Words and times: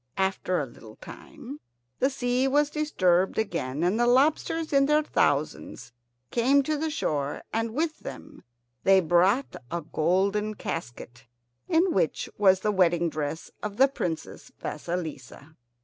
After 0.17 0.59
a 0.59 0.65
little 0.65 0.95
time 0.95 1.59
the 1.99 2.09
sea 2.09 2.47
was 2.47 2.71
disturbed 2.71 3.37
again, 3.37 3.83
and 3.83 3.99
the 3.99 4.07
lobsters 4.07 4.73
in 4.73 4.87
their 4.87 5.03
thousands 5.03 5.91
came 6.31 6.63
to 6.63 6.75
the 6.75 6.89
shore, 6.89 7.43
and 7.53 7.75
with 7.75 7.99
them 7.99 8.43
they 8.83 8.99
brought 8.99 9.57
a 9.69 9.81
golden 9.81 10.55
casket 10.55 11.27
in 11.69 11.91
which 11.93 12.27
was 12.35 12.61
the 12.61 12.71
wedding 12.71 13.09
dress 13.11 13.51
of 13.61 13.77
the 13.77 13.87
Princess 13.87 14.51
Vasilissa. 14.59 15.55